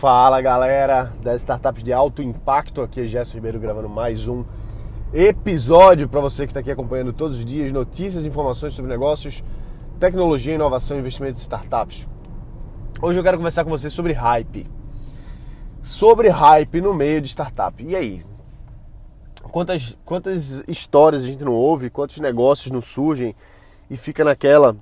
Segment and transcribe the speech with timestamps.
[0.00, 4.44] Fala galera das startups de alto impacto, aqui é Gerson Ribeiro gravando mais um
[5.12, 9.44] episódio para você que está aqui acompanhando todos os dias notícias informações sobre negócios,
[10.00, 12.08] tecnologia, inovação investimentos em startups.
[13.00, 14.66] Hoje eu quero conversar com você sobre hype.
[15.80, 17.80] Sobre hype no meio de startup.
[17.82, 18.26] E aí?
[19.44, 23.32] Quantas, quantas histórias a gente não ouve, quantos negócios não surgem
[23.88, 24.76] e fica naquela.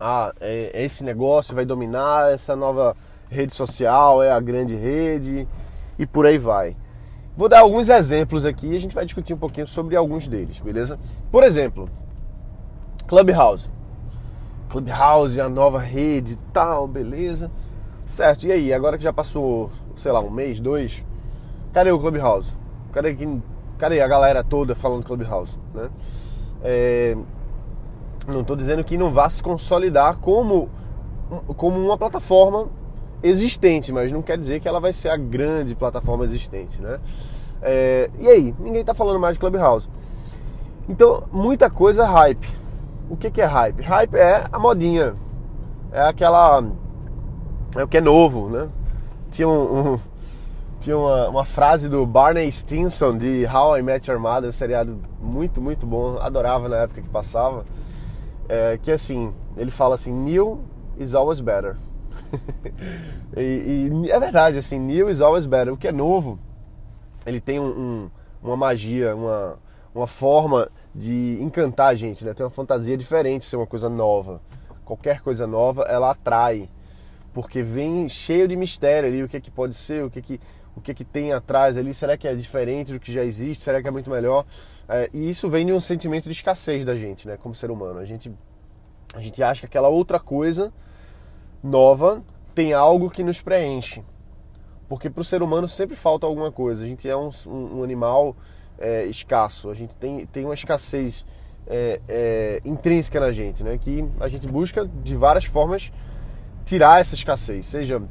[0.00, 2.96] Ah, é, esse negócio vai dominar essa nova
[3.30, 5.46] rede social, é a grande rede
[5.98, 6.76] e por aí vai.
[7.36, 10.58] Vou dar alguns exemplos aqui e a gente vai discutir um pouquinho sobre alguns deles,
[10.58, 10.98] beleza?
[11.30, 11.88] Por exemplo,
[13.06, 13.70] Clubhouse.
[14.68, 17.50] Clubhouse, a nova rede e tal, beleza.
[18.06, 21.04] Certo, e aí, agora que já passou, sei lá, um mês, dois,
[21.72, 22.56] cadê o Clubhouse?
[22.92, 23.16] Cadê,
[23.78, 25.58] cadê a galera toda falando Clubhouse?
[25.74, 25.90] Né?
[26.62, 27.16] É,
[28.26, 30.68] não estou dizendo que não vá se consolidar como,
[31.56, 32.66] como uma plataforma
[33.22, 36.98] existente, mas não quer dizer que ela vai ser a grande plataforma existente, né?
[37.60, 39.88] É, e aí, ninguém está falando mais de Clubhouse.
[40.88, 42.48] Então, muita coisa é hype.
[43.10, 43.82] O que, que é hype?
[43.82, 45.14] Hype é a modinha,
[45.92, 46.62] é aquela
[47.76, 48.68] é o que é novo, né?
[49.30, 50.00] Tinha um, um
[50.80, 54.96] tinha uma, uma, frase do Barney Stinson de How I Met Your Mother, um seriado
[55.20, 57.64] muito, muito bom, adorava na época que passava.
[58.48, 60.60] É, que assim, ele fala assim, new
[60.96, 61.76] is always better.
[63.36, 65.72] e, e, é verdade, assim, new is always better.
[65.72, 66.38] O que é novo,
[67.26, 68.10] ele tem um, um,
[68.42, 69.58] uma magia, uma,
[69.94, 72.34] uma forma de encantar a gente, né?
[72.34, 74.40] Tem uma fantasia diferente ser uma coisa nova.
[74.84, 76.68] Qualquer coisa nova, ela atrai
[77.32, 80.22] porque vem cheio de mistério ali, o que é que pode ser, o que é
[80.22, 80.40] que,
[80.74, 83.62] o que, é que tem atrás ali, será que é diferente do que já existe,
[83.62, 84.44] será que é muito melhor?
[84.88, 88.00] É, e isso vem de um sentimento de escassez da gente, né, como ser humano.
[88.00, 88.32] A gente,
[89.14, 90.72] a gente acha que aquela outra coisa
[91.62, 92.22] nova
[92.54, 94.02] tem algo que nos preenche.
[94.88, 96.84] Porque para o ser humano sempre falta alguma coisa.
[96.84, 98.34] A gente é um, um, animal
[98.78, 101.26] é, escasso, a gente tem, tem uma escassez
[101.66, 103.76] é, é, intrínseca na gente, né?
[103.76, 105.92] que a gente busca de várias formas
[106.64, 108.02] tirar essa escassez, seja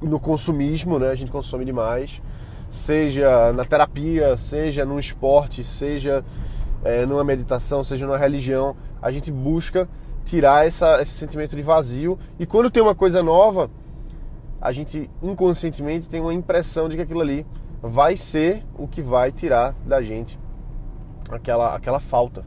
[0.00, 1.10] no consumismo, né?
[1.10, 2.22] A gente consome demais,
[2.70, 6.24] seja na terapia, seja no esporte, seja
[6.84, 9.88] é, numa meditação, seja numa religião, a gente busca
[10.24, 13.70] tirar essa, esse sentimento de vazio e quando tem uma coisa nova,
[14.60, 17.46] a gente inconscientemente tem uma impressão de que aquilo ali
[17.82, 20.38] vai ser o que vai tirar da gente
[21.28, 22.44] aquela, aquela falta.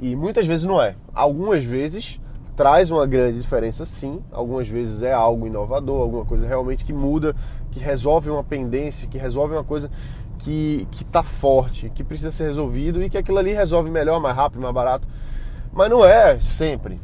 [0.00, 0.94] E muitas vezes não é.
[1.12, 2.20] Algumas vezes
[2.56, 7.34] traz uma grande diferença sim, algumas vezes é algo inovador, alguma coisa realmente que muda,
[7.70, 9.90] que resolve uma pendência, que resolve uma coisa
[10.44, 14.60] que está forte, que precisa ser resolvido e que aquilo ali resolve melhor, mais rápido,
[14.60, 15.08] mais barato.
[15.72, 17.00] Mas não é sempre.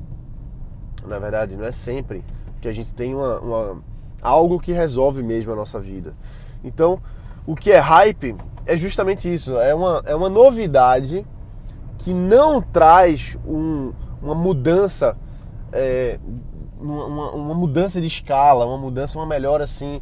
[1.06, 2.24] Na verdade, não é sempre
[2.60, 3.82] que a gente tem uma, uma
[4.20, 6.14] algo que resolve mesmo a nossa vida.
[6.62, 7.00] Então,
[7.46, 8.36] o que é hype
[8.66, 11.24] é justamente isso, é uma, é uma novidade
[11.98, 15.16] que não traz um, uma mudança
[15.72, 16.18] é,
[16.80, 20.00] uma, uma, mudança de escala, uma mudança, uma melhora assim,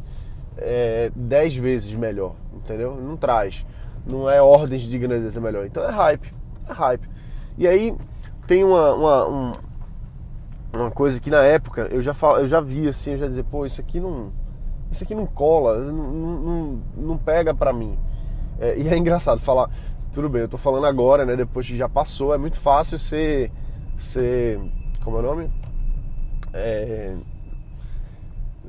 [0.57, 2.95] é, dez vezes melhor, entendeu?
[2.95, 3.65] Não traz.
[4.05, 5.65] Não é ordens de grandeza melhor.
[5.65, 6.33] Então é hype.
[6.69, 7.09] É hype.
[7.57, 7.95] E aí
[8.47, 9.51] tem uma, uma, um,
[10.73, 13.65] uma coisa que na época eu já, eu já vi assim, eu já dizer, pô,
[13.65, 14.31] isso aqui não.
[14.89, 17.99] Isso aqui não cola, não, não, não pega pra mim.
[18.57, 19.69] É, e é engraçado falar,
[20.13, 21.35] tudo bem, eu tô falando agora, né?
[21.35, 23.51] Depois que já passou, é muito fácil ser.
[23.97, 24.59] ser
[25.03, 25.51] como é o nome?
[26.53, 27.17] É,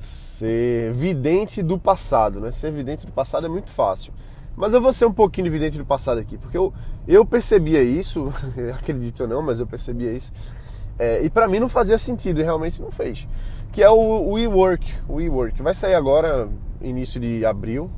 [0.00, 2.50] ser vidente do passado, né?
[2.50, 4.12] Ser vidente do passado é muito fácil.
[4.58, 6.74] Mas eu vou ser um pouquinho de vidente do passado aqui, porque eu,
[7.06, 8.32] eu percebia isso,
[8.74, 10.32] acredito ou não, mas eu percebia isso.
[10.98, 13.28] É, e para mim não fazia sentido, e realmente não fez.
[13.70, 14.84] Que é o WeWork.
[15.08, 16.48] O WeWork vai sair agora,
[16.82, 17.88] início de abril,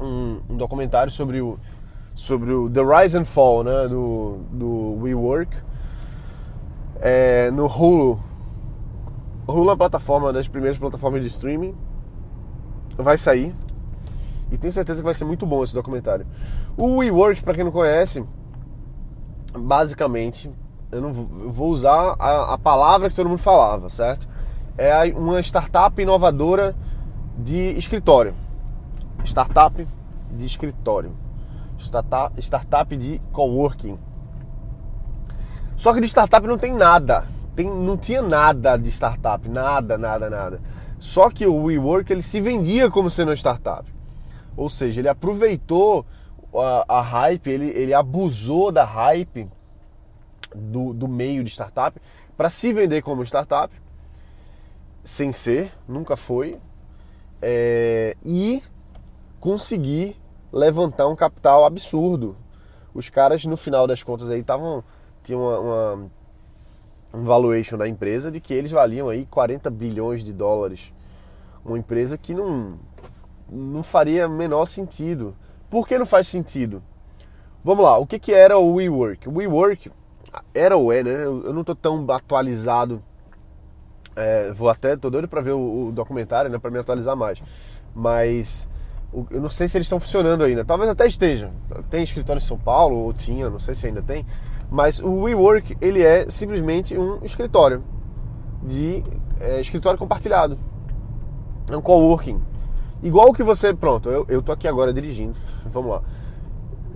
[0.00, 1.56] um, um documentário sobre o,
[2.12, 5.56] sobre o The Rise and Fall né, do, do WeWork
[7.00, 8.20] é, no Hulu.
[9.46, 11.72] O Hulu é uma plataforma, das primeiras plataformas de streaming.
[12.98, 13.54] Vai sair.
[14.50, 16.26] E tenho certeza que vai ser muito bom esse documentário.
[16.76, 18.24] O WeWork, para quem não conhece,
[19.52, 20.50] basicamente,
[20.90, 24.28] eu não vou, usar a, a, palavra que todo mundo falava, certo?
[24.78, 26.76] É uma startup inovadora
[27.36, 28.34] de escritório.
[29.24, 29.86] Startup
[30.30, 31.12] de escritório.
[31.78, 33.98] Startup, startup de coworking.
[35.76, 37.26] Só que de startup não tem nada.
[37.54, 40.60] Tem, não tinha nada de startup, nada, nada, nada.
[40.98, 43.95] Só que o WeWork ele se vendia como sendo uma startup.
[44.56, 46.06] Ou seja, ele aproveitou
[46.54, 49.48] a, a hype, ele, ele abusou da hype
[50.54, 52.00] do, do meio de startup
[52.36, 53.74] para se vender como startup.
[55.04, 56.58] sem ser, nunca foi,
[57.40, 58.62] é, e
[59.38, 60.16] conseguir
[60.52, 62.36] levantar um capital absurdo.
[62.94, 64.82] Os caras, no final das contas, aí estavam.
[65.22, 66.10] tinham uma, uma,
[67.14, 70.92] um valuation da empresa de que eles valiam aí 40 bilhões de dólares.
[71.64, 72.78] Uma empresa que não,
[73.50, 75.36] não faria menor sentido.
[75.68, 76.82] Por que não faz sentido?
[77.64, 79.28] Vamos lá, o que, que era o WeWork?
[79.28, 79.90] O WeWork
[80.54, 81.24] era ou é, né?
[81.24, 83.02] Eu não estou tão atualizado.
[84.14, 86.58] É, vou até, tô doido para ver o, o documentário, né?
[86.58, 87.42] Para me atualizar mais.
[87.94, 88.68] Mas
[89.30, 90.64] eu não sei se eles estão funcionando ainda.
[90.64, 91.52] Talvez até estejam.
[91.90, 94.26] Tem escritório em São Paulo, ou tinha, não sei se ainda tem.
[94.70, 97.82] Mas o WeWork, ele é simplesmente um escritório.
[98.62, 99.04] De
[99.40, 100.58] é, escritório compartilhado.
[101.68, 102.40] É um coworking.
[103.06, 105.38] Igual que você, pronto, eu, eu tô aqui agora dirigindo.
[105.66, 106.02] Vamos lá.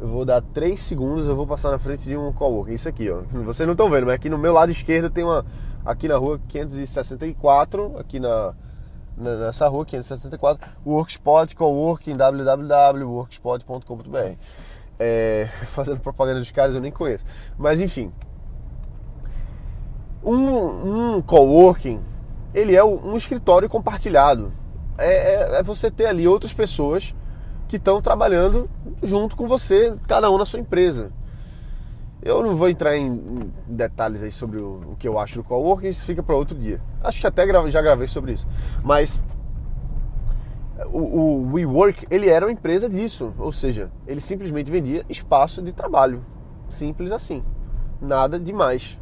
[0.01, 2.73] Eu vou dar 3 segundos, eu vou passar na frente de um coworking.
[2.73, 3.21] Isso aqui, ó.
[3.45, 5.47] Vocês não estão vendo, mas aqui no meu lado esquerdo tem uma.
[5.85, 8.57] Aqui na rua 564, aqui na,
[9.17, 14.35] nessa rua 564, Workspot Coworking, www.workspot.com.br.
[14.99, 17.25] É, fazendo propaganda dos caras eu nem conheço.
[17.57, 18.11] Mas enfim.
[20.25, 22.01] Um, um coworking,
[22.53, 24.59] ele é um escritório compartilhado.
[25.01, 27.15] É, é, é você ter ali outras pessoas
[27.69, 28.69] que estão trabalhando
[29.03, 31.13] junto com você, cada um na sua empresa.
[32.23, 36.05] Eu não vou entrar em detalhes aí sobre o, que eu acho do coworking, isso
[36.05, 36.81] fica para outro dia.
[37.03, 38.47] Acho que até já gravei sobre isso.
[38.83, 39.23] Mas
[40.93, 45.73] o, o WeWork, ele era uma empresa disso, ou seja, ele simplesmente vendia espaço de
[45.73, 46.25] trabalho.
[46.69, 47.43] Simples assim.
[48.01, 48.99] Nada demais.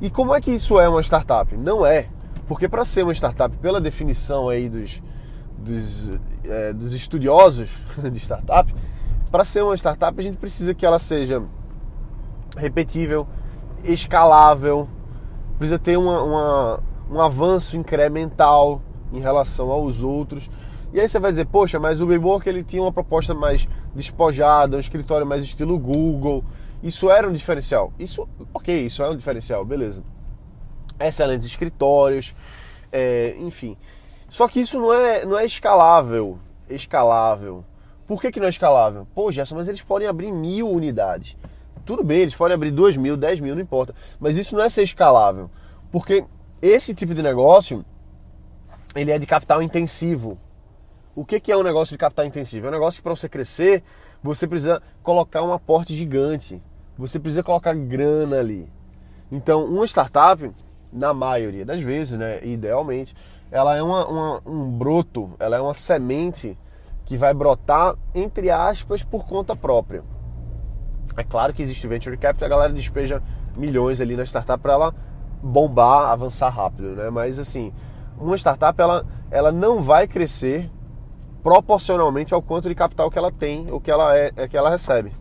[0.00, 1.56] E como é que isso é uma startup?
[1.56, 2.08] Não é.
[2.46, 5.02] Porque para ser uma startup, pela definição aí dos,
[5.58, 6.10] dos,
[6.44, 7.70] é, dos estudiosos
[8.10, 8.74] de startup,
[9.30, 11.42] para ser uma startup a gente precisa que ela seja
[12.56, 13.26] repetível,
[13.84, 14.88] escalável,
[15.58, 16.80] precisa ter uma, uma,
[17.10, 20.50] um avanço incremental em relação aos outros.
[20.92, 24.76] E aí você vai dizer, poxa, mas o WeWork ele tinha uma proposta mais despojada,
[24.76, 26.44] um escritório mais estilo Google.
[26.82, 27.92] Isso era um diferencial.
[27.98, 30.02] Isso, ok, isso é um diferencial, beleza.
[31.06, 32.34] Excelentes escritórios,
[32.90, 33.76] é, enfim.
[34.28, 36.38] Só que isso não é, não é escalável.
[36.68, 37.64] Escalável.
[38.06, 39.06] Por que, que não é escalável?
[39.14, 41.36] Pô, Gerson, mas eles podem abrir mil unidades.
[41.84, 43.94] Tudo bem, eles podem abrir duas mil, dez mil, não importa.
[44.20, 45.50] Mas isso não é ser escalável.
[45.90, 46.24] Porque
[46.60, 47.84] esse tipo de negócio,
[48.94, 50.38] ele é de capital intensivo.
[51.14, 52.66] O que, que é um negócio de capital intensivo?
[52.66, 53.82] É um negócio que para você crescer,
[54.22, 56.62] você precisa colocar um aporte gigante.
[56.96, 58.70] Você precisa colocar grana ali.
[59.30, 60.50] Então, uma startup,
[60.92, 63.14] na maioria das vezes, né, idealmente,
[63.50, 66.56] ela é uma, uma, um broto, ela é uma semente
[67.04, 70.02] que vai brotar, entre aspas, por conta própria.
[71.16, 73.22] É claro que existe venture capital, a galera despeja
[73.56, 74.94] milhões ali na startup para ela
[75.42, 77.10] bombar, avançar rápido, né?
[77.10, 77.72] Mas assim,
[78.16, 80.70] uma startup ela, ela não vai crescer
[81.42, 84.70] proporcionalmente ao quanto de capital que ela tem, o que ela é, é que ela
[84.70, 85.12] recebe.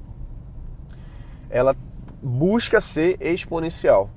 [1.50, 1.76] Ela
[2.22, 4.10] busca ser exponencial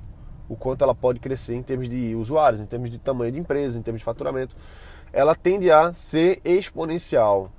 [0.47, 3.77] o quanto ela pode crescer em termos de usuários, em termos de tamanho de empresa,
[3.77, 4.55] em termos de faturamento.
[5.11, 7.51] Ela tende a ser exponencial.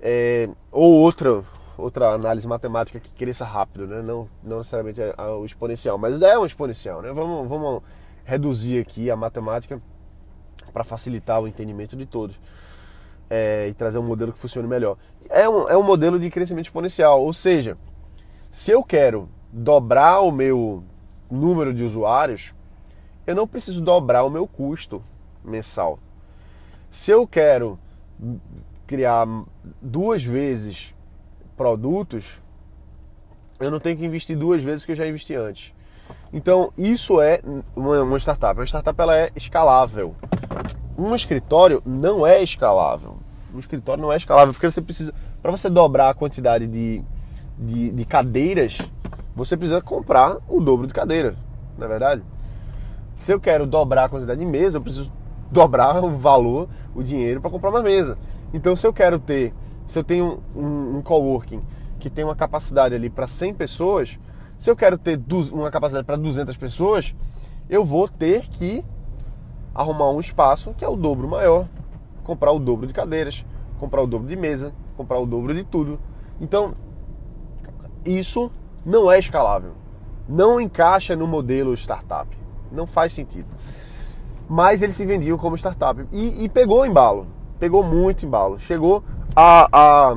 [0.00, 1.42] É, ou outra,
[1.76, 4.02] outra análise matemática que cresça rápido, né?
[4.02, 7.02] não, não necessariamente é o exponencial, mas é um exponencial.
[7.02, 7.12] Né?
[7.12, 7.82] Vamos, vamos
[8.24, 9.80] reduzir aqui a matemática
[10.72, 12.38] para facilitar o entendimento de todos
[13.30, 14.96] é, e trazer um modelo que funcione melhor.
[15.28, 17.76] É um, é um modelo de crescimento exponencial, ou seja,
[18.50, 20.84] se eu quero dobrar o meu
[21.30, 22.52] número de usuários,
[23.26, 25.02] eu não preciso dobrar o meu custo
[25.44, 25.98] mensal.
[26.90, 27.78] Se eu quero
[28.86, 29.26] criar
[29.82, 30.94] duas vezes
[31.56, 32.40] produtos,
[33.58, 35.74] eu não tenho que investir duas vezes o que eu já investi antes.
[36.32, 37.40] Então, isso é
[37.74, 38.58] uma, startup.
[38.58, 40.14] Uma startup ela é escalável.
[40.96, 43.16] Um escritório não é escalável.
[43.54, 47.02] Um escritório não é escalável porque você precisa, para você dobrar a quantidade de,
[47.58, 48.78] de, de cadeiras,
[49.36, 51.36] você precisa comprar o dobro de cadeira,
[51.76, 52.22] não é verdade?
[53.14, 55.12] Se eu quero dobrar a quantidade de mesa, eu preciso
[55.52, 58.16] dobrar o valor, o dinheiro para comprar uma mesa.
[58.54, 59.52] Então, se eu quero ter,
[59.86, 61.62] se eu tenho um, um coworking
[62.00, 64.18] que tem uma capacidade ali para 100 pessoas,
[64.56, 65.20] se eu quero ter
[65.52, 67.14] uma capacidade para 200 pessoas,
[67.68, 68.82] eu vou ter que
[69.74, 71.68] arrumar um espaço que é o dobro maior,
[72.24, 73.44] comprar o dobro de cadeiras,
[73.78, 75.98] comprar o dobro de mesa, comprar o dobro de tudo.
[76.40, 76.74] Então,
[78.04, 78.50] isso
[78.86, 79.72] não é escalável.
[80.28, 82.28] Não encaixa no modelo startup.
[82.70, 83.48] Não faz sentido.
[84.48, 86.06] Mas eles se vendiam como startup.
[86.12, 87.26] E, e pegou embalo.
[87.58, 88.60] Pegou muito embalo.
[88.60, 89.02] Chegou
[89.34, 90.16] a, a,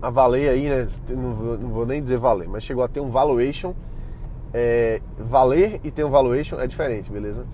[0.00, 0.88] a valer aí, né?
[1.10, 3.74] Não vou, não vou, nem dizer valer, mas chegou a ter um valuation.
[4.54, 7.46] É, valer e ter um valuation é diferente, beleza?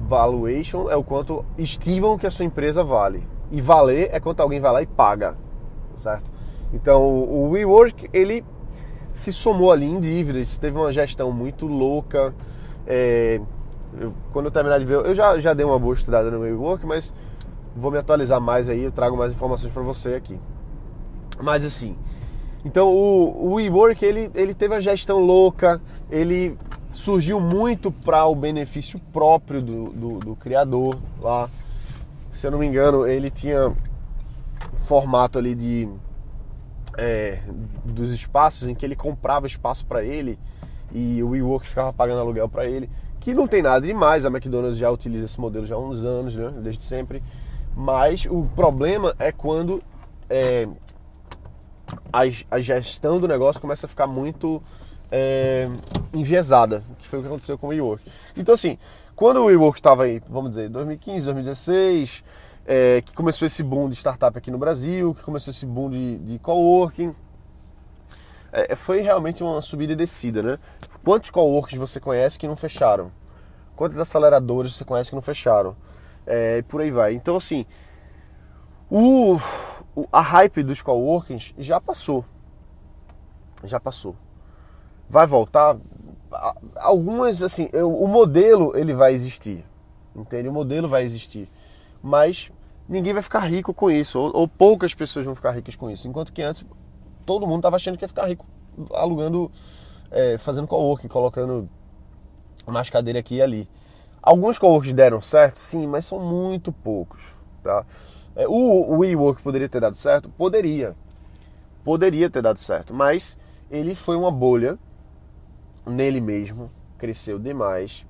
[0.00, 3.26] Valuation é o quanto estimam que a sua empresa vale.
[3.50, 5.36] E valer é quanto alguém vai lá e paga,
[5.96, 6.33] certo?
[6.74, 8.44] Então o WeWork ele
[9.12, 12.34] se somou ali em dívidas, teve uma gestão muito louca.
[12.84, 13.40] É,
[13.98, 16.84] eu, quando eu terminar de ver, eu já, já dei uma boa estudada no WeWork,
[16.84, 17.12] mas
[17.76, 20.38] vou me atualizar mais aí, eu trago mais informações para você aqui.
[21.40, 21.96] Mas assim,
[22.64, 26.58] então o, o WeWork ele, ele teve a gestão louca, ele
[26.90, 31.48] surgiu muito para o benefício próprio do, do, do, criador lá.
[32.32, 33.72] Se eu não me engano, ele tinha
[34.76, 35.88] formato ali de
[36.96, 37.40] é,
[37.84, 40.38] dos espaços em que ele comprava espaço para ele
[40.92, 42.88] e o WeWork ficava pagando aluguel para ele,
[43.20, 44.24] que não tem nada demais.
[44.24, 46.52] A McDonald's já utiliza esse modelo já há uns anos, né?
[46.62, 47.22] desde sempre.
[47.76, 49.82] Mas o problema é quando
[50.30, 50.68] é,
[52.12, 52.20] a,
[52.50, 54.62] a gestão do negócio começa a ficar muito
[55.10, 55.68] é,
[56.12, 58.02] enviesada, que foi o que aconteceu com o WeWork.
[58.36, 58.78] Então, assim,
[59.16, 62.24] quando o WeWork estava aí, vamos dizer, 2015, 2016,
[62.66, 66.18] é, que começou esse boom de startup aqui no Brasil, que começou esse boom de,
[66.18, 67.14] de coworking,
[68.52, 70.58] é, foi realmente uma subida e descida, né?
[71.04, 73.10] Quantos coworkings você conhece que não fecharam?
[73.76, 75.76] Quantos aceleradores você conhece que não fecharam?
[76.26, 77.14] É, e por aí vai.
[77.14, 77.66] Então, assim,
[78.90, 79.38] o,
[80.12, 82.24] a hype dos coworkings já passou.
[83.64, 84.16] Já passou
[85.08, 85.76] vai voltar.
[86.76, 89.64] Algumas, assim, o modelo ele vai existir,
[90.16, 90.48] entende?
[90.48, 91.48] O modelo vai existir,
[92.04, 92.52] mas
[92.86, 96.06] ninguém vai ficar rico com isso, ou, ou poucas pessoas vão ficar ricas com isso.
[96.06, 96.62] Enquanto que antes
[97.24, 98.46] todo mundo estava achando que ia ficar rico
[98.92, 99.50] alugando,
[100.10, 101.66] é, fazendo coworking, colocando
[102.66, 103.68] mais cadeira aqui e ali.
[104.22, 107.30] Alguns coworkings deram certo, sim, mas são muito poucos.
[107.62, 107.86] Tá?
[108.36, 110.28] É, o, o WeWork poderia ter dado certo?
[110.28, 110.94] Poderia.
[111.82, 113.36] Poderia ter dado certo, mas
[113.70, 114.78] ele foi uma bolha
[115.86, 118.06] nele mesmo, cresceu demais,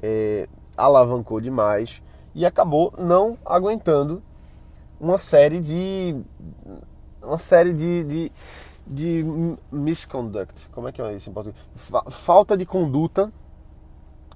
[0.00, 2.00] é, alavancou demais
[2.34, 4.22] e acabou não aguentando
[5.00, 6.16] uma série de
[7.22, 8.32] uma série de, de,
[8.86, 9.24] de
[9.70, 11.62] misconduct, como é que é isso em português?
[12.10, 13.32] Falta de conduta,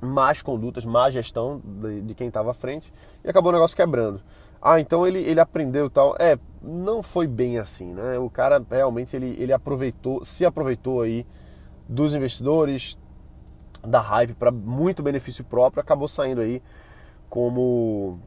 [0.01, 2.93] más condutas, má gestão de, de quem estava à frente
[3.25, 4.21] e acabou o negócio quebrando.
[4.61, 6.17] Ah, então ele, ele aprendeu tal.
[6.19, 8.19] É, não foi bem assim, né?
[8.19, 11.27] O cara realmente ele, ele aproveitou, se aproveitou aí
[11.89, 12.99] dos investidores,
[13.87, 16.61] da hype para muito benefício próprio, acabou saindo aí
[17.29, 18.19] como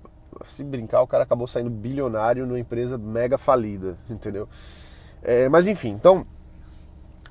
[0.43, 4.47] se brincar, o cara acabou saindo bilionário numa empresa mega falida, entendeu?
[5.21, 6.25] É, mas enfim, então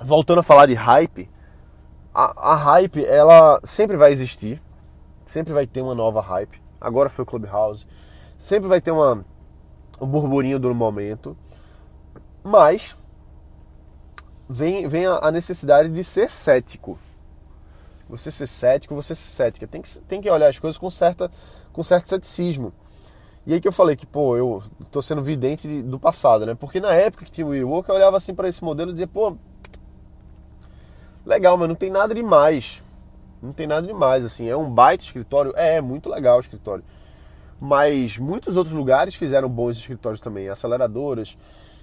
[0.01, 1.29] voltando a falar de hype,
[2.15, 4.63] a, a, hype ela sempre vai existir,
[5.25, 6.61] sempre vai ter uma nova hype.
[6.81, 7.87] Agora foi o Clubhouse,
[8.37, 9.25] sempre vai ter uma
[10.01, 11.37] um burburinho do momento,
[12.45, 12.97] mas
[14.49, 16.99] vem, vem a necessidade de ser cético.
[18.09, 19.67] Você ser cético, você ser cética.
[19.67, 21.31] Tem que, tem que olhar as coisas com, certa,
[21.73, 22.73] com certo ceticismo.
[23.47, 26.55] E aí que eu falei que, pô, eu tô sendo vidente do passado, né?
[26.55, 29.07] Porque na época que tinha o WeWork, eu olhava assim para esse modelo e dizia,
[29.07, 29.37] pô,
[31.25, 32.83] legal, mas não tem nada demais.
[33.41, 34.49] Não tem nada demais, assim.
[34.49, 35.53] É um baita escritório?
[35.57, 36.85] É, é muito legal o escritório.
[37.61, 40.49] Mas muitos outros lugares fizeram bons escritórios também.
[40.49, 41.37] Aceleradoras,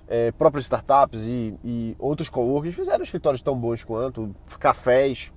[0.07, 5.31] é, próprias startups e, e outros coworkings fizeram escritórios tão bons quanto, cafés,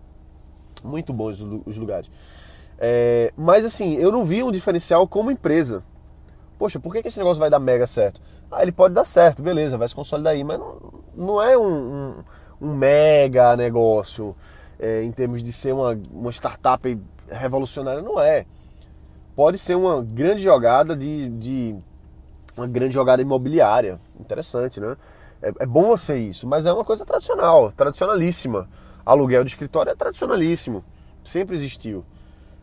[0.85, 2.11] muito bons os lugares.
[2.79, 5.83] É, mas assim, eu não vi um diferencial como empresa.
[6.59, 8.21] Poxa, por que, que esse negócio vai dar mega certo?
[8.51, 10.77] Ah, ele pode dar certo, beleza, vai se consolidar aí, mas não,
[11.15, 12.15] não é um, um,
[12.61, 14.35] um mega negócio
[14.79, 18.47] é, em termos de ser uma, uma startup revolucionária, não é.
[19.37, 21.77] Pode ser uma grande jogada de, de
[22.57, 24.01] uma grande jogada imobiliária.
[24.19, 24.97] Interessante, né?
[25.43, 28.69] É, é bom ser isso, mas é uma coisa tradicional, tradicionalíssima.
[29.07, 30.85] Aluguel de escritório é tradicionalíssimo,
[31.25, 32.05] sempre existiu.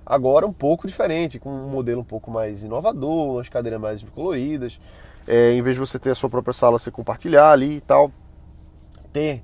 [0.06, 4.80] Agora um pouco diferente, com um modelo um pouco mais inovador, umas cadeiras mais coloridas.
[5.28, 8.12] É, em vez de você ter a sua própria sala, você compartilhar ali e tal.
[9.12, 9.44] Ter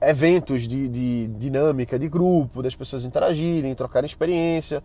[0.00, 4.82] eventos de, de dinâmica de grupo, das pessoas interagirem, trocarem experiência.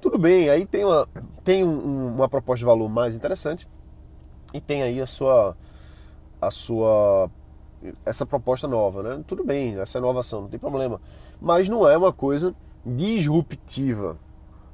[0.00, 1.08] Tudo bem, aí tem uma,
[1.42, 3.66] tem um, uma proposta de valor mais interessante
[4.52, 5.56] e tem aí a sua
[6.40, 7.30] a sua
[8.04, 9.24] essa proposta nova, né?
[9.26, 11.00] Tudo bem, essa inovação, não tem problema.
[11.40, 12.54] Mas não é uma coisa
[12.84, 14.18] disruptiva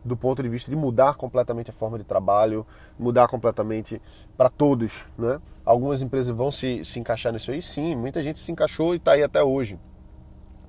[0.05, 2.67] do ponto de vista de mudar completamente a forma de trabalho,
[2.99, 4.01] mudar completamente
[4.37, 5.41] para todos, né?
[5.65, 9.13] Algumas empresas vão se, se encaixar nisso aí, sim, muita gente se encaixou e está
[9.13, 9.79] aí até hoje.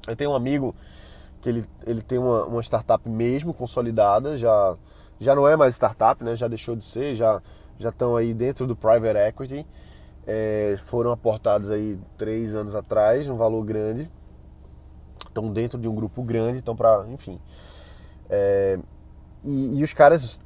[0.07, 0.75] Eu tenho um amigo
[1.39, 4.75] que ele, ele tem uma, uma startup mesmo consolidada, já,
[5.19, 6.35] já não é mais startup, né?
[6.35, 7.41] Já deixou de ser, já
[7.81, 9.65] já estão aí dentro do private equity,
[10.25, 14.09] é, foram aportados aí três anos atrás, um valor grande,
[15.31, 17.39] estão dentro de um grupo grande, estão para, enfim.
[18.29, 18.77] É,
[19.43, 20.41] e, e os caras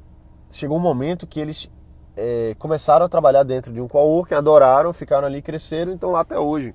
[0.50, 1.70] chegou um momento que eles
[2.16, 6.38] é, começaram a trabalhar dentro de um coworking, adoraram, ficaram ali, cresceram, então lá até
[6.38, 6.74] hoje.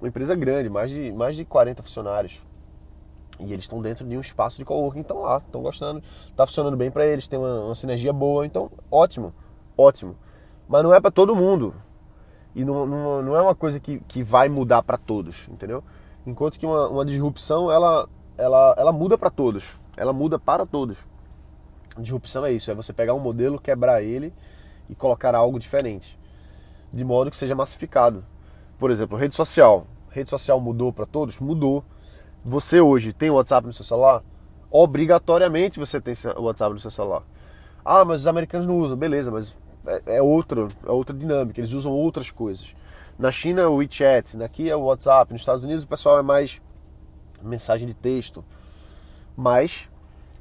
[0.00, 2.40] Uma empresa grande, mais de, mais de 40 funcionários.
[3.40, 6.76] E eles estão dentro de um espaço de coworking, estão lá, estão gostando, está funcionando
[6.76, 9.32] bem para eles, tem uma, uma, sinergia boa, então ótimo,
[9.76, 10.16] ótimo.
[10.68, 11.74] Mas não é para todo mundo.
[12.54, 15.84] E não, não, não, é uma coisa que, que vai mudar para todos, entendeu?
[16.28, 18.06] Enquanto que uma, uma disrupção, ela,
[18.36, 19.78] ela, ela muda para todos.
[19.96, 21.08] Ela muda para todos.
[21.96, 24.30] Disrupção é isso, é você pegar um modelo, quebrar ele
[24.90, 26.18] e colocar algo diferente.
[26.92, 28.22] De modo que seja massificado.
[28.78, 29.86] Por exemplo, rede social.
[30.10, 31.38] Rede social mudou para todos?
[31.38, 31.82] Mudou.
[32.44, 34.22] Você hoje tem o WhatsApp no seu celular?
[34.70, 37.22] Obrigatoriamente você tem o WhatsApp no seu celular.
[37.82, 38.98] Ah, mas os americanos não usam.
[38.98, 39.56] Beleza, mas
[39.86, 41.58] é, é outra, é outra dinâmica.
[41.58, 42.76] Eles usam outras coisas.
[43.18, 45.32] Na China é o WeChat, aqui é o WhatsApp.
[45.32, 46.62] Nos Estados Unidos o pessoal é mais
[47.42, 48.44] mensagem de texto.
[49.36, 49.88] Mas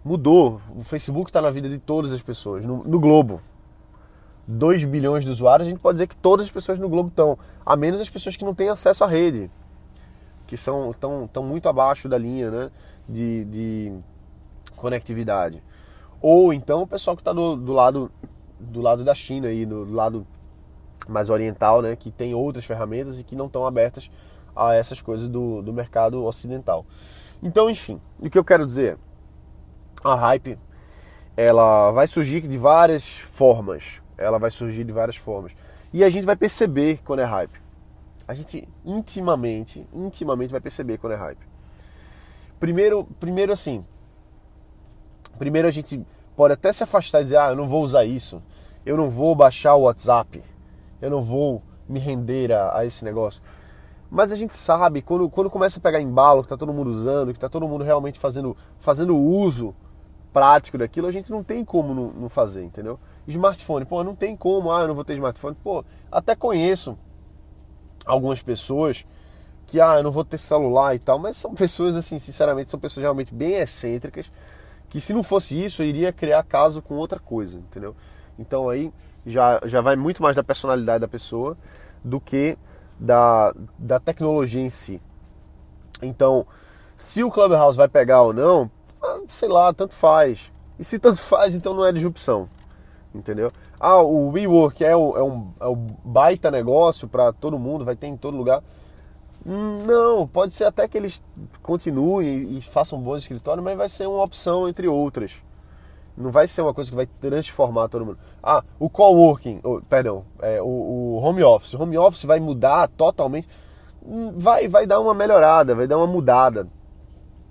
[0.06, 0.62] mudou.
[0.76, 3.42] O Facebook está na vida de todas as pessoas, no, no globo.
[4.48, 7.38] 2 bilhões de usuários, a gente pode dizer que todas as pessoas no globo estão,
[7.66, 9.52] a menos as pessoas que não têm acesso à rede,
[10.46, 12.72] que são tão, tão muito abaixo da linha né,
[13.10, 13.94] de, de
[14.76, 15.62] conectividade.
[16.22, 18.10] Ou então o pessoal que está do, do, lado,
[18.58, 20.26] do lado da China, aí, do lado
[21.12, 24.10] mais oriental, né, que tem outras ferramentas e que não estão abertas
[24.56, 26.86] a essas coisas do, do mercado ocidental.
[27.42, 28.98] Então, enfim, o que eu quero dizer
[30.04, 30.58] a hype
[31.38, 34.02] ela vai surgir de várias formas.
[34.18, 35.52] Ela vai surgir de várias formas.
[35.94, 37.62] E a gente vai perceber quando é hype.
[38.28, 41.48] A gente intimamente, intimamente vai perceber quando é hype.
[42.60, 43.86] Primeiro, primeiro assim,
[45.38, 46.04] primeiro a gente
[46.36, 48.42] pode até se afastar e dizer, ah, eu não vou usar isso,
[48.84, 50.44] eu não vou baixar o WhatsApp,
[51.02, 53.42] eu não vou me render a, a esse negócio.
[54.10, 57.32] Mas a gente sabe, quando, quando começa a pegar embalo, que está todo mundo usando,
[57.32, 59.76] que está todo mundo realmente fazendo, fazendo uso
[60.32, 63.00] prático daquilo, a gente não tem como não, não fazer, entendeu?
[63.28, 65.58] Smartphone, pô, não tem como, ah, eu não vou ter smartphone.
[65.62, 66.98] Pô, até conheço
[68.06, 69.06] algumas pessoas
[69.66, 72.80] que, ah, eu não vou ter celular e tal, mas são pessoas, assim, sinceramente, são
[72.80, 74.32] pessoas realmente bem excêntricas,
[74.90, 77.94] que se não fosse isso, eu iria criar caso com outra coisa, entendeu?
[78.38, 78.92] Então aí
[79.26, 81.58] já, já vai muito mais da personalidade da pessoa
[82.04, 82.58] do que
[83.00, 85.02] da, da tecnologia em si.
[86.02, 86.46] Então,
[86.96, 88.70] se o Clubhouse vai pegar ou não,
[89.02, 90.52] ah, sei lá, tanto faz.
[90.80, 92.50] E se tanto faz, então não é disrupção.
[93.14, 93.52] Entendeu?
[93.80, 97.96] Ah, o WeWork é, o, é, um, é um baita negócio para todo mundo, vai
[97.96, 98.64] ter em todo lugar.
[99.46, 101.24] Não, pode ser até que eles
[101.62, 105.42] continuem e façam bons escritórios, mas vai ser uma opção entre outras.
[106.18, 108.18] Não vai ser uma coisa que vai transformar todo mundo.
[108.42, 111.74] Ah, o coworking, oh, perdão, é, o, o home office.
[111.76, 113.48] O home office vai mudar totalmente.
[114.04, 116.68] Hum, vai, vai dar uma melhorada, vai dar uma mudada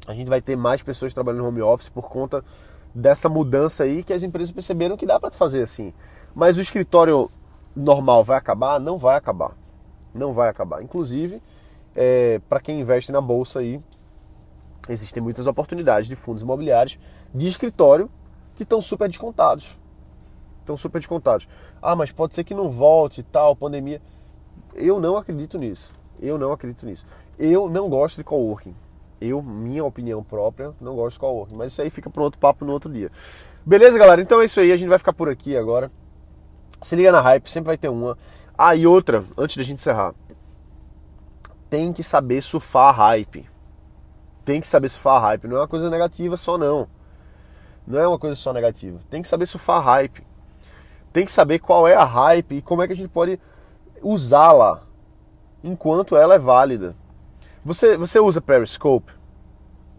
[0.06, 2.44] a gente vai ter mais pessoas trabalhando no home office por conta
[2.94, 5.92] dessa mudança aí que as empresas perceberam que dá para fazer assim.
[6.34, 7.28] Mas o escritório
[7.74, 8.78] normal vai acabar?
[8.78, 9.52] Não vai acabar.
[10.14, 10.82] Não vai acabar.
[10.82, 11.42] Inclusive,
[11.94, 13.80] é, para quem investe na bolsa aí,
[14.88, 16.98] existem muitas oportunidades de fundos imobiliários
[17.34, 18.08] de escritório
[18.56, 19.78] que estão super descontados.
[20.60, 21.46] Estão super descontados.
[21.80, 24.02] Ah, mas pode ser que não volte e tal, pandemia.
[24.74, 25.94] Eu não acredito nisso.
[26.20, 27.06] Eu não acredito nisso.
[27.38, 28.74] Eu não gosto de coworking.
[29.20, 32.64] Eu, minha opinião própria, não gosto de coworking, mas isso aí fica para outro papo
[32.64, 33.10] no outro dia.
[33.64, 34.20] Beleza, galera?
[34.20, 35.90] Então é isso aí, a gente vai ficar por aqui agora.
[36.82, 38.18] Se liga na hype, sempre vai ter uma.
[38.56, 40.14] Ah, e outra, antes da gente encerrar.
[41.68, 43.48] Tem que saber surfar a hype.
[44.44, 45.48] Tem que saber surfar a hype.
[45.48, 46.86] Não é uma coisa negativa só, não.
[47.86, 48.98] Não é uma coisa só negativa.
[49.08, 50.26] Tem que saber surfar hype.
[51.12, 53.38] Tem que saber qual é a hype e como é que a gente pode
[54.02, 54.82] usá-la
[55.62, 56.94] enquanto ela é válida.
[57.64, 59.12] Você, você usa Periscope?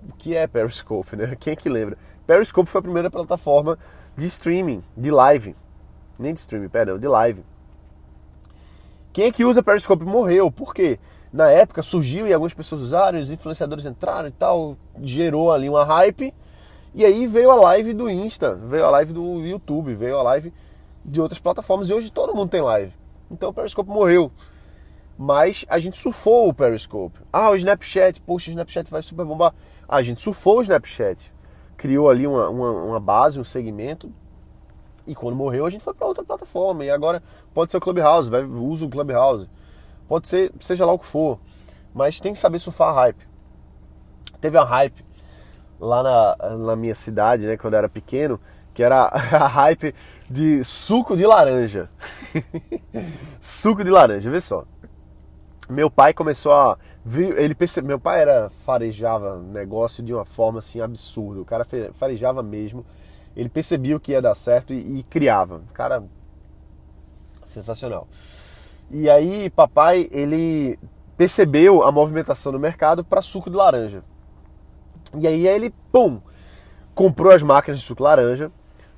[0.07, 1.35] O que é Periscope, né?
[1.39, 1.97] Quem é que lembra?
[2.25, 3.77] Periscope foi a primeira plataforma
[4.15, 5.55] de streaming, de live.
[6.19, 7.43] Nem de streaming, perdão, de live.
[9.13, 10.51] Quem é que usa Periscope morreu.
[10.51, 10.99] Por quê?
[11.31, 15.83] Na época surgiu e algumas pessoas usaram, os influenciadores entraram e tal, gerou ali uma
[15.83, 16.33] hype.
[16.93, 20.53] E aí veio a live do Insta, veio a live do YouTube, veio a live
[21.05, 22.93] de outras plataformas e hoje todo mundo tem live.
[23.29, 24.31] Então o Periscope morreu
[25.17, 27.19] mas a gente surfou o Periscope.
[27.33, 29.53] Ah, o Snapchat, poxa, o Snapchat vai super bombar.
[29.87, 31.33] Ah, a gente surfou o Snapchat,
[31.75, 34.11] criou ali uma, uma, uma base, um segmento,
[35.07, 36.85] e quando morreu a gente foi para outra plataforma.
[36.85, 37.23] E agora
[37.53, 39.49] pode ser o Clubhouse, vai, usa o Clubhouse.
[40.07, 41.39] Pode ser, seja lá o que for,
[41.93, 43.27] mas tem que saber surfar a hype.
[44.39, 45.03] Teve a hype
[45.79, 48.39] lá na, na minha cidade, né, quando eu era pequeno,
[48.73, 49.93] que era a hype
[50.29, 51.89] de suco de laranja.
[53.41, 54.65] suco de laranja, vê só
[55.69, 56.77] meu pai começou a
[57.37, 61.39] ele percebe, meu pai era farejava negócio de uma forma assim absurda.
[61.39, 62.85] O cara farejava mesmo.
[63.33, 65.61] Ele percebia o que ia dar certo e, e criava.
[65.73, 66.03] Cara,
[67.45, 68.09] sensacional.
[68.91, 70.77] E aí, papai, ele
[71.15, 74.03] percebeu a movimentação no mercado para suco de laranja.
[75.19, 76.19] E aí ele, pum,
[76.93, 78.51] comprou as máquinas de suco laranja,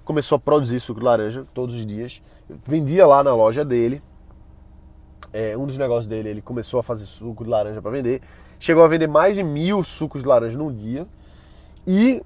[0.06, 2.22] começou a produzir suco laranja todos os dias,
[2.66, 4.02] vendia lá na loja dele.
[5.32, 8.22] É, um dos negócios dele, ele começou a fazer suco de laranja para vender.
[8.60, 11.06] Chegou a vender mais de mil sucos de laranja num dia.
[11.86, 12.22] E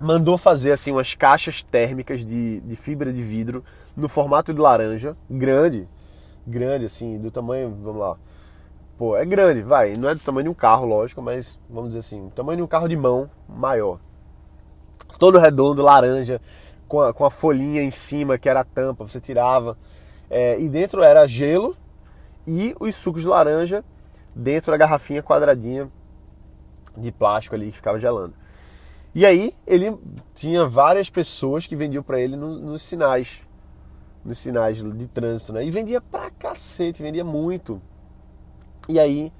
[0.00, 3.64] mandou fazer assim umas caixas térmicas de, de fibra de vidro
[3.96, 5.88] no formato de laranja, grande,
[6.46, 8.16] grande assim, do tamanho, vamos lá.
[8.98, 11.98] Pô, é grande, vai, não é do tamanho de um carro, lógico, mas vamos dizer
[11.98, 14.00] assim, tamanho de um carro de mão maior.
[15.18, 16.40] Todo redondo, laranja,
[16.88, 19.76] com a, com a folhinha em cima, que era a tampa, você tirava.
[20.30, 21.76] É, e dentro era gelo
[22.46, 23.84] e os sucos de laranja
[24.34, 25.90] dentro da garrafinha quadradinha
[26.96, 28.34] de plástico ali que ficava gelando.
[29.14, 29.96] E aí ele
[30.34, 33.40] tinha várias pessoas que vendiam para ele no, nos sinais,
[34.24, 35.64] nos sinais de trânsito, né?
[35.64, 37.80] E vendia pra cacete, vendia muito.
[38.88, 39.32] E aí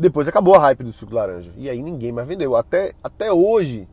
[0.00, 1.52] depois acabou a hype do suco de laranja.
[1.56, 2.56] E aí ninguém mais vendeu.
[2.56, 3.86] Até, até hoje,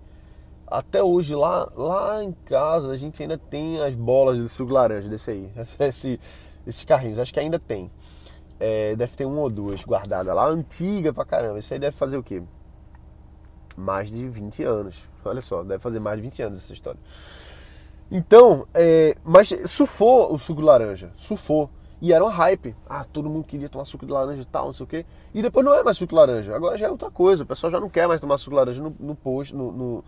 [0.65, 4.73] até hoje lá, lá em casa a gente ainda tem as bolas de suco de
[4.73, 6.19] laranja desse aí, esse,
[6.65, 7.19] esses carrinhos.
[7.19, 7.91] Acho que ainda tem.
[8.57, 11.59] É, deve ter uma ou duas guardadas lá, antiga pra caramba.
[11.59, 12.41] Isso aí deve fazer o quê?
[13.75, 15.03] Mais de 20 anos.
[15.25, 16.99] Olha só, deve fazer mais de 20 anos essa história.
[18.09, 21.69] Então, é, mas surfou o suco de laranja, surfou.
[21.99, 22.75] E era um hype.
[22.87, 25.05] Ah, todo mundo queria tomar suco de laranja e tal, não sei o quê.
[25.33, 27.43] E depois não é mais suco de laranja, agora já é outra coisa.
[27.43, 30.03] O pessoal já não quer mais tomar suco de laranja no, no post, no, no,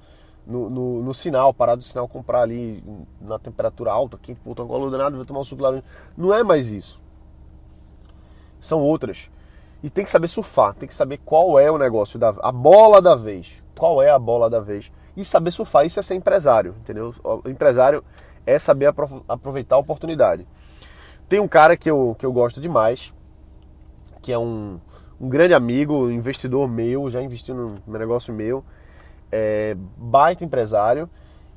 [0.45, 2.83] no, no, sinal, parar do sinal, comprar ali
[3.19, 5.83] na temperatura alta, quente, puta, uma danado, vai tomar um suco de laranja.
[6.15, 7.01] Não é mais isso.
[8.59, 9.31] São outras.
[9.81, 13.01] E tem que saber surfar, tem que saber qual é o negócio da a bola
[13.01, 13.63] da vez.
[13.77, 14.91] Qual é a bola da vez?
[15.15, 17.15] E saber surfar, isso é ser empresário, entendeu?
[17.23, 18.03] O empresário
[18.45, 18.93] é saber
[19.27, 20.45] aproveitar a oportunidade.
[21.29, 23.13] Tem um cara que eu, que eu gosto demais,
[24.19, 24.79] que é um,
[25.21, 28.65] um grande amigo, investidor meu, já investiu no negócio meu,
[29.31, 31.07] é, baita empresário,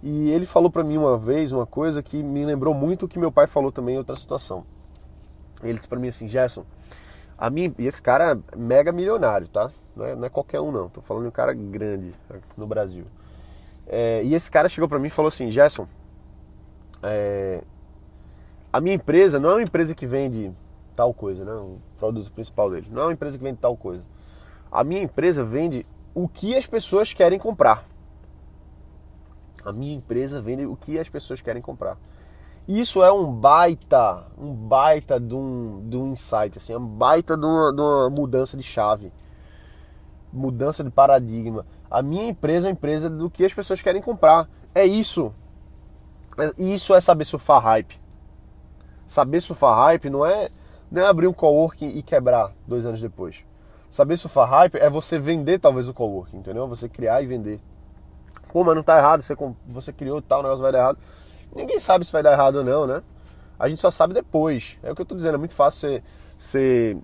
[0.02, 3.18] e ele falou para mim uma vez uma coisa que me lembrou muito o que
[3.18, 4.62] meu pai falou também em outra situação.
[5.62, 6.66] Ele disse para mim assim, Gerson,
[7.38, 9.70] a mim, e esse cara é mega milionário, tá?
[9.96, 10.90] Não é, não é qualquer um, não.
[10.90, 12.14] Tô falando de um cara grande
[12.58, 13.06] no Brasil.
[13.86, 15.86] É, e esse cara chegou para mim e falou assim: Gerson,
[17.02, 17.62] é,
[18.72, 20.50] a minha empresa não é uma empresa que vende
[20.96, 21.52] tal coisa, né?
[21.52, 22.86] O produto principal dele.
[22.90, 24.02] Não é uma empresa que vende tal coisa.
[24.70, 27.84] A minha empresa vende o que as pessoas querem comprar.
[29.64, 31.98] A minha empresa vende o que as pessoas querem comprar.
[32.66, 37.36] Isso é um baita, um baita de um, de um insight, assim, é um baita
[37.36, 39.12] de uma, de uma mudança de chave,
[40.32, 41.66] mudança de paradigma.
[41.90, 44.48] A minha empresa é a empresa do que as pessoas querem comprar.
[44.74, 45.34] É isso.
[46.38, 48.01] É, isso é saber surfar hype.
[49.12, 50.48] Saber surfar hype não é,
[50.90, 53.44] não é abrir um coworking e quebrar dois anos depois.
[53.90, 56.66] Saber surfar hype é você vender talvez o coworking, entendeu?
[56.66, 57.60] Você criar e vender.
[58.50, 60.98] Pô, mas não tá errado, você, você criou tal, o negócio vai dar errado.
[61.54, 63.02] Ninguém sabe se vai dar errado ou não, né?
[63.58, 64.78] A gente só sabe depois.
[64.82, 66.02] É o que eu tô dizendo, é muito fácil ser,
[66.38, 66.96] ser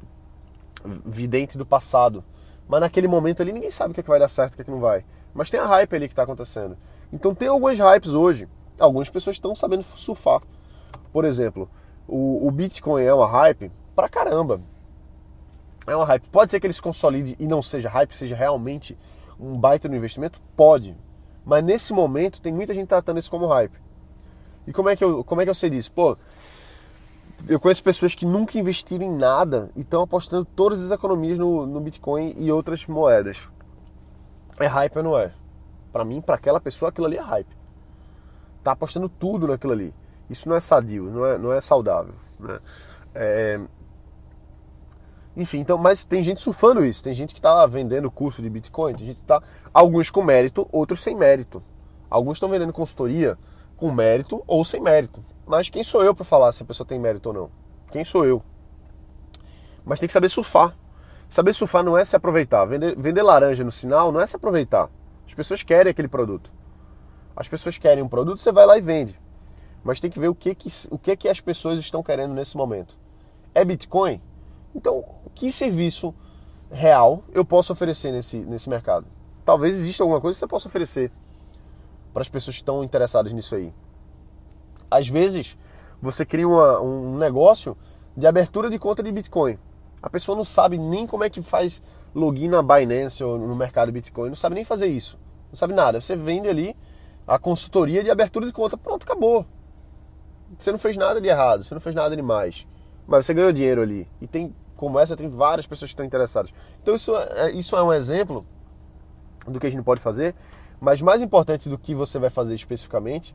[1.05, 2.25] vidente do passado.
[2.67, 4.63] Mas naquele momento ali ninguém sabe o que, é que vai dar certo o que,
[4.63, 5.05] é que não vai.
[5.35, 6.75] Mas tem a hype ali que está acontecendo.
[7.13, 8.49] Então tem algumas hypes hoje.
[8.81, 10.41] Algumas pessoas estão sabendo surfar.
[11.13, 11.69] Por exemplo,
[12.09, 14.61] o, o Bitcoin é uma hype pra caramba.
[15.87, 16.29] É uma hype.
[16.31, 18.97] Pode ser que ele se consolide e não seja hype, seja realmente
[19.39, 20.41] um baita no investimento?
[20.57, 20.97] Pode.
[21.45, 23.79] Mas nesse momento tem muita gente tratando isso como hype.
[24.67, 25.93] E como é que eu, como é que eu sei disso?
[25.93, 26.17] Pô,
[27.49, 31.67] eu conheço pessoas que nunca investiram em nada e estão apostando todas as economias no,
[31.67, 33.49] no Bitcoin e outras moedas.
[34.59, 35.33] É hype ou não é?
[35.93, 37.57] Para mim, para aquela pessoa, aquilo ali é hype.
[38.63, 39.95] Tá apostando tudo naquilo ali.
[40.29, 42.15] Isso não é sadio, não é, não é saudável.
[42.39, 42.59] Né?
[43.15, 43.61] É...
[45.37, 47.03] Enfim, então, mas tem gente surfando isso.
[47.03, 48.95] Tem gente que está vendendo curso de Bitcoin.
[48.95, 51.63] Tem gente que tá, alguns com mérito, outros sem mérito.
[52.11, 53.39] Alguns estão vendendo consultoria
[53.77, 55.25] com mérito ou sem mérito.
[55.47, 57.51] Mas quem sou eu para falar se a pessoa tem mérito ou não?
[57.91, 58.43] Quem sou eu?
[59.85, 60.77] Mas tem que saber surfar.
[61.31, 62.65] Saber surfar não é se aproveitar.
[62.65, 64.91] Vender, vender laranja no sinal não é se aproveitar.
[65.27, 66.51] As pessoas querem aquele produto.
[67.37, 69.19] As pessoas querem um produto, você vai lá e vende.
[69.83, 72.57] Mas tem que ver o que, que, o que, que as pessoas estão querendo nesse
[72.57, 72.97] momento.
[73.55, 74.21] É Bitcoin?
[74.75, 76.15] Então, que serviço
[76.71, 79.07] real eu posso oferecer nesse, nesse mercado?
[79.45, 81.11] Talvez exista alguma coisa que você possa oferecer
[82.13, 83.73] para as pessoas que estão interessadas nisso aí.
[84.91, 85.57] Às vezes,
[86.01, 87.77] você cria uma, um negócio
[88.17, 89.59] de abertura de conta de Bitcoin.
[90.03, 91.83] A pessoa não sabe nem como é que faz
[92.15, 95.19] login na Binance ou no mercado Bitcoin, não sabe nem fazer isso.
[95.49, 96.01] Não sabe nada.
[96.01, 96.77] Você vende ali,
[97.27, 98.77] a consultoria de abertura de conta.
[98.77, 99.47] Pronto, acabou.
[100.57, 102.67] Você não fez nada de errado, você não fez nada de mais.
[103.07, 104.09] Mas você ganhou dinheiro ali.
[104.21, 106.53] E tem, como essa, tem várias pessoas que estão interessadas.
[106.83, 108.47] Então isso é, isso é um exemplo
[109.47, 110.35] do que a gente pode fazer.
[110.81, 113.35] Mas mais importante do que você vai fazer especificamente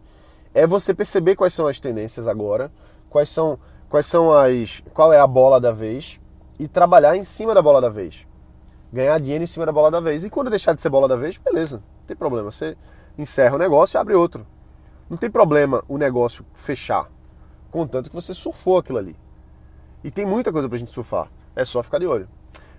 [0.54, 2.72] é você perceber quais são as tendências agora,
[3.10, 4.82] quais são, quais são as.
[4.94, 6.20] qual é a bola da vez
[6.60, 8.28] e trabalhar em cima da bola da vez.
[8.92, 10.24] Ganhar dinheiro em cima da bola da vez.
[10.24, 12.52] E quando deixar de ser bola da vez, beleza, não tem problema.
[12.52, 12.78] Você
[13.18, 14.46] encerra o negócio e abre outro.
[15.14, 17.08] Não tem problema o negócio fechar,
[17.70, 19.16] contanto que você surfou aquilo ali.
[20.04, 21.28] E tem muita coisa pra gente surfar.
[21.56, 22.28] É só ficar de olho.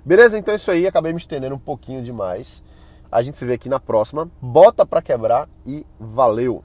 [0.04, 0.36] Beleza?
[0.36, 0.84] Então é isso aí.
[0.84, 2.64] Acabei me estendendo um pouquinho demais.
[3.08, 4.28] A gente se vê aqui na próxima.
[4.42, 6.64] Bota pra quebrar e valeu!